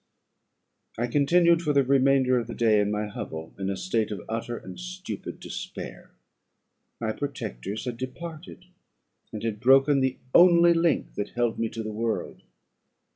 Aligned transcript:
"I 0.97 1.05
continued 1.05 1.61
for 1.61 1.73
the 1.73 1.83
remainder 1.83 2.39
of 2.39 2.47
the 2.47 2.55
day 2.55 2.79
in 2.79 2.89
my 2.89 3.05
hovel 3.05 3.53
in 3.59 3.69
a 3.69 3.77
state 3.77 4.09
of 4.09 4.23
utter 4.27 4.57
and 4.57 4.79
stupid 4.79 5.39
despair. 5.39 6.09
My 6.99 7.11
protectors 7.11 7.85
had 7.85 7.97
departed, 7.97 8.65
and 9.31 9.43
had 9.43 9.59
broken 9.59 9.99
the 9.99 10.17
only 10.33 10.73
link 10.73 11.13
that 11.13 11.29
held 11.33 11.59
me 11.59 11.69
to 11.69 11.83
the 11.83 11.91
world. 11.93 12.41